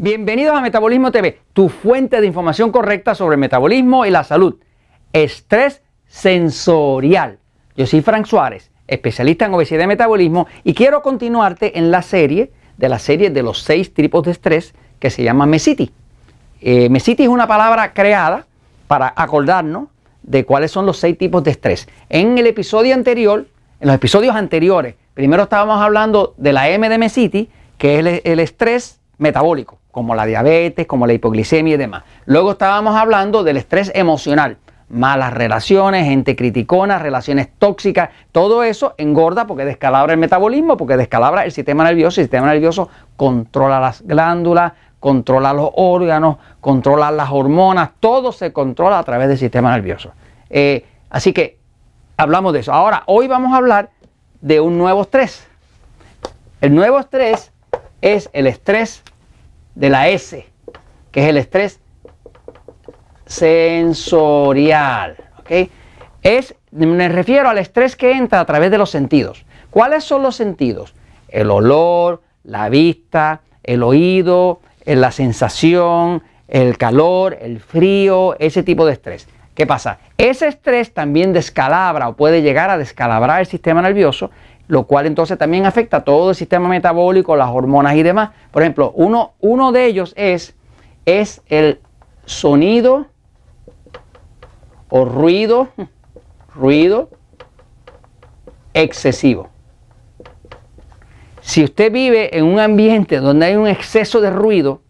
[0.00, 4.54] Bienvenidos a Metabolismo TV, tu fuente de información correcta sobre el metabolismo y la salud.
[5.12, 7.40] Estrés sensorial.
[7.76, 12.52] Yo soy Frank Suárez, especialista en obesidad y metabolismo, y quiero continuarte en la serie
[12.76, 15.90] de la serie de los seis tipos de estrés que se llama MESITI.
[16.60, 18.46] Eh, MESITI es una palabra creada
[18.86, 19.88] para acordarnos
[20.22, 21.88] de cuáles son los seis tipos de estrés.
[22.08, 23.48] En el episodio anterior,
[23.80, 28.38] en los episodios anteriores, primero estábamos hablando de la M de MESITI, que es el,
[28.38, 32.04] estrés metabólico, como la diabetes, como la hipoglicemia y demás.
[32.24, 34.56] Luego estábamos hablando del estrés emocional,
[34.88, 41.44] malas relaciones, gente criticona, relaciones tóxicas, todo eso engorda porque descalabra el metabolismo, porque descalabra
[41.44, 47.90] el sistema nervioso, el sistema nervioso controla las glándulas, controla los órganos, controla las hormonas,
[47.98, 50.12] todo se controla a través del sistema nervioso.
[50.48, 51.58] Eh, así que
[52.16, 52.72] hablamos de eso.
[52.72, 53.90] Ahora, hoy vamos a hablar
[54.42, 55.44] de un nuevo estrés.
[56.60, 57.50] El nuevo estrés
[58.00, 59.02] es el estrés
[59.78, 60.44] de la S,
[61.12, 61.78] que es el estrés
[63.26, 65.16] sensorial.
[66.22, 69.46] Es, me refiero al estrés que entra a través de los sentidos.
[69.70, 70.94] ¿Cuáles son los sentidos?
[71.28, 78.94] El olor, la vista, el oído, la sensación, el calor, el frío, ese tipo de
[78.94, 79.28] estrés.
[79.54, 79.98] ¿Qué pasa?
[80.16, 84.32] Ese estrés también descalabra o puede llegar a descalabrar el sistema nervioso,
[84.68, 88.30] lo cual entonces también afecta a todo el sistema metabólico, las hormonas y demás.
[88.52, 90.54] Por ejemplo, uno, uno de ellos es,
[91.06, 91.80] es el
[92.26, 93.06] sonido
[94.90, 95.68] o ruido,
[96.54, 97.08] ruido
[98.74, 99.48] excesivo.
[101.40, 104.82] Si usted vive en un ambiente donde hay un exceso de ruido,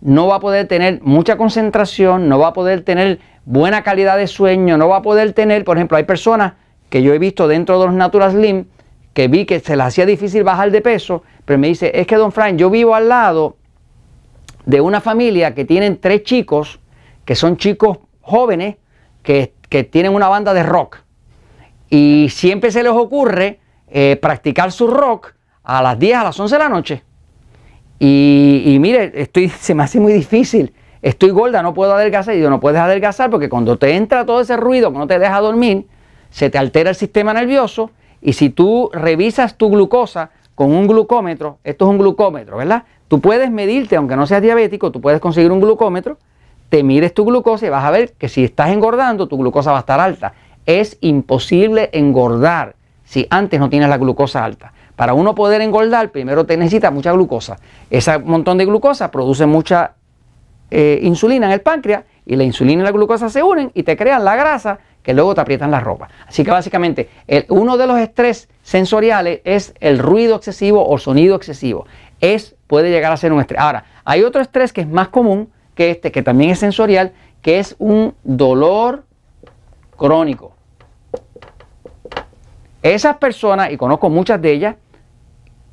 [0.00, 4.26] no va a poder tener mucha concentración, no va a poder tener buena calidad de
[4.26, 6.54] sueño, no va a poder tener, por ejemplo, hay personas
[6.88, 8.66] que yo he visto dentro de los Natural Slim
[9.12, 12.16] que vi que se les hacía difícil bajar de peso, pero me dice, es que
[12.16, 13.56] don Frank, yo vivo al lado
[14.64, 16.80] de una familia que tienen tres chicos,
[17.24, 18.76] que son chicos jóvenes,
[19.22, 19.54] que,
[19.90, 20.98] tienen una banda de rock.
[21.88, 23.58] Y siempre se les ocurre
[23.88, 27.02] eh, practicar su rock a las 10, a las 11 de la noche.
[27.98, 30.74] Y, mire, estoy, se me hace muy difícil.
[31.00, 32.34] Estoy gorda, no puedo adelgazar.
[32.34, 35.18] Y yo no puedes adelgazar porque cuando te entra todo ese ruido que no te
[35.18, 35.86] deja dormir,
[36.30, 37.90] se te altera el sistema nervioso.
[38.22, 42.84] Y si tú revisas tu glucosa con un glucómetro, esto es un glucómetro, ¿verdad?
[43.08, 46.16] Tú puedes medirte, aunque no seas diabético, tú puedes conseguir un glucómetro
[46.72, 49.76] te mires tu glucosa y vas a ver que si estás engordando, tu glucosa va
[49.76, 50.32] a estar alta.
[50.64, 54.72] Es imposible engordar si antes no tienes la glucosa alta.
[54.96, 57.58] Para uno poder engordar, primero te necesita mucha glucosa.
[57.90, 59.96] Ese montón de glucosa produce mucha
[60.70, 63.94] eh, insulina en el páncreas y la insulina y la glucosa se unen y te
[63.94, 66.08] crean la grasa que luego te aprietan la ropa.
[66.26, 67.10] Así que básicamente
[67.48, 71.86] uno de los estrés sensoriales es el ruido excesivo o sonido excesivo.
[72.20, 73.60] Es, puede llegar a ser un estrés.
[73.60, 77.58] Ahora, hay otro estrés que es más común, que este, que también es sensorial, que
[77.58, 79.04] es un dolor
[79.96, 80.52] crónico.
[82.82, 84.76] Esas personas, y conozco muchas de ellas,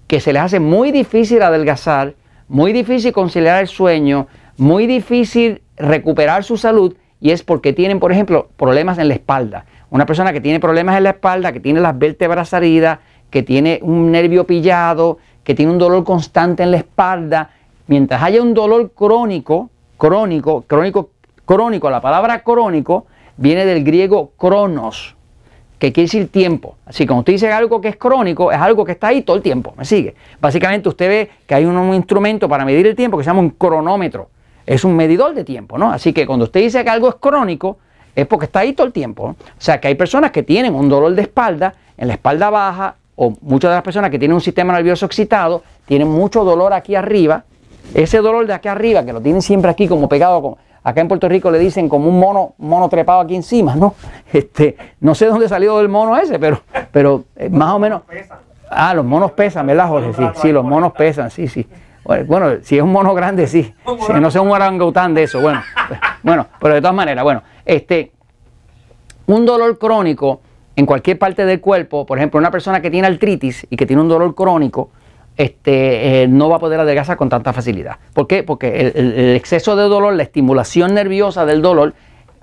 [0.08, 2.16] que se les hace muy difícil adelgazar,
[2.48, 8.12] muy difícil conciliar el sueño, muy difícil recuperar su salud, y es porque tienen, por
[8.12, 9.66] ejemplo, problemas en la espalda.
[9.90, 13.00] Una persona que tiene problemas en la espalda, que tiene las vértebras heridas,
[13.30, 17.52] que tiene un nervio pillado, que tiene un dolor constante en la espalda,
[17.88, 21.10] mientras haya un dolor crónico, crónico, crónico,
[21.46, 25.16] crónico, la palabra crónico viene del griego cronos,
[25.80, 26.76] que quiere decir tiempo.
[26.86, 29.38] Así que cuando usted dice algo que es crónico, es algo que está ahí todo
[29.38, 30.14] el tiempo, ¿me sigue?
[30.40, 33.52] Básicamente usted ve que hay un, instrumento para medir el tiempo que se llama un
[33.52, 34.30] cronómetro.
[34.70, 35.92] Es un medidor de tiempo, ¿no?
[35.92, 37.80] Así que cuando usted dice que algo es crónico,
[38.16, 39.24] es porque está ahí todo el tiempo.
[39.24, 42.94] O sea que hay personas que tienen un dolor de espalda, en la espalda baja,
[43.16, 46.94] o muchas de las personas que tienen un sistema nervioso excitado, tienen mucho dolor aquí
[46.94, 47.46] arriba,
[47.96, 51.08] ese dolor de aquí arriba, que lo tienen siempre aquí como pegado, con, acá en
[51.08, 53.96] Puerto Rico le dicen como un mono, mono trepado aquí encima, ¿no?
[54.32, 56.62] Este, no sé dónde salió el mono ese, pero,
[56.92, 58.04] pero eh, más o menos.
[58.70, 60.14] Ah, los monos pesan, ¿verdad, Jorge?
[60.14, 61.66] Sí, sí, los monos pesan, sí, sí.
[62.04, 63.74] Bueno, si es un mono grande, sí.
[64.08, 65.62] Si no sea un orangután de eso, bueno.
[66.22, 68.12] Bueno, pero de todas maneras, bueno, este,
[69.26, 70.42] un dolor crónico
[70.76, 74.02] en cualquier parte del cuerpo, por ejemplo, una persona que tiene artritis y que tiene
[74.02, 74.92] un dolor crónico,
[75.38, 77.98] este, eh, no va a poder adelgazar con tanta facilidad.
[78.14, 78.44] ¿Por qué?
[78.44, 81.94] Porque el, exceso de dolor, la estimulación nerviosa del dolor,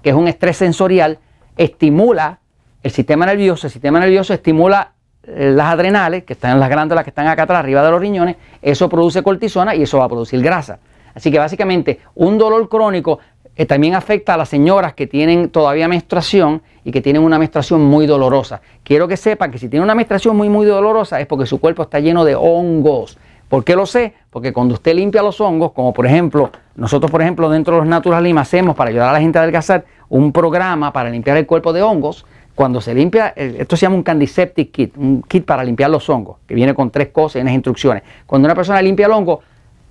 [0.02, 1.18] que es un estrés sensorial,
[1.58, 2.40] estimula
[2.82, 4.92] el sistema nervioso, el sistema nervioso estimula
[5.26, 8.37] las adrenales, que están en las glándulas que están acá atrás, arriba de los riñones,
[8.62, 10.78] eso produce cortisona y eso va a producir grasa.
[11.14, 13.19] Así que básicamente un dolor crónico
[13.56, 17.82] eh, también afecta a las señoras que tienen todavía menstruación y que tienen una menstruación
[17.82, 18.61] muy dolorosa.
[18.82, 21.82] Quiero que sepan que si tienen una menstruación muy, muy dolorosa es porque su cuerpo
[21.82, 23.19] está lleno de hongos.
[23.49, 24.12] ¿Por qué lo sé?
[24.28, 27.88] Porque cuando usted limpia los hongos, como por ejemplo, nosotros por ejemplo dentro de los
[27.88, 31.46] Natural Lima hacemos para ayudar a la gente a adelgazar un programa para limpiar el
[31.46, 35.62] cuerpo de hongos, cuando se limpia, esto se llama un Candiseptic Kit, un kit para
[35.62, 38.02] limpiar los hongos, que viene con tres cosas y unas instrucciones.
[38.26, 39.42] Cuando una persona limpia el hongo,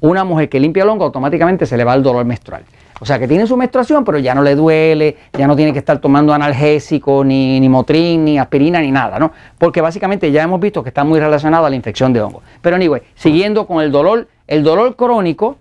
[0.01, 2.63] una mujer que limpia el hongo automáticamente se le va el dolor menstrual.
[2.99, 5.79] O sea que tiene su menstruación, pero ya no le duele, ya no tiene que
[5.79, 9.31] estar tomando analgésico, ni, ni motrin, ni aspirina, ni nada, ¿no?
[9.59, 12.41] Porque básicamente ya hemos visto que está muy relacionado a la infección de hongo.
[12.61, 15.57] Pero anyway, siguiendo con el dolor, el dolor crónico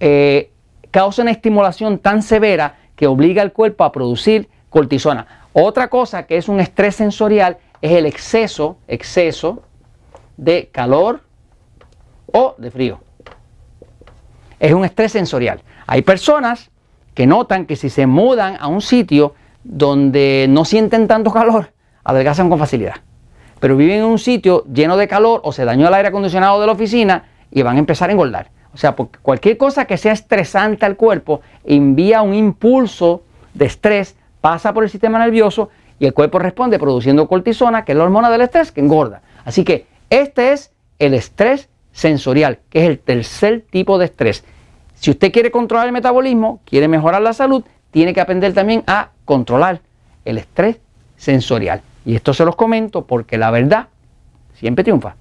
[0.00, 0.50] eh,
[0.90, 5.43] causa una estimulación tan severa que obliga al cuerpo a producir cortisona.
[5.56, 9.62] Otra cosa que es un estrés sensorial es el exceso, exceso
[10.36, 11.20] de calor
[12.32, 12.98] o de frío.
[14.58, 15.62] Es un estrés sensorial.
[15.86, 16.72] Hay personas
[17.14, 21.72] que notan que si se mudan a un sitio donde no sienten tanto calor,
[22.02, 22.96] adelgazan con facilidad.
[23.60, 26.66] Pero viven en un sitio lleno de calor o se dañó el aire acondicionado de
[26.66, 28.50] la oficina y van a empezar a engordar.
[28.74, 33.22] O sea, cualquier cosa que sea estresante al cuerpo envía un impulso
[33.54, 37.98] de estrés, pasa por el sistema nervioso y el cuerpo responde produciendo cortisona, que es
[37.98, 39.22] la hormona del estrés, que engorda.
[39.42, 44.44] Así que este es el estrés sensorial, que es el tercer tipo de estrés.
[44.96, 49.12] Si usted quiere controlar el metabolismo, quiere mejorar la salud, tiene que aprender también a
[49.24, 49.80] controlar
[50.26, 50.76] el estrés
[51.16, 51.80] sensorial.
[52.04, 53.88] Y esto se los comento porque la verdad
[54.52, 55.16] siempre triunfa.